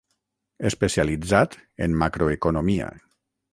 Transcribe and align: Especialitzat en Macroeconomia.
Especialitzat 0.69 1.55
en 1.87 1.95
Macroeconomia. 2.07 2.91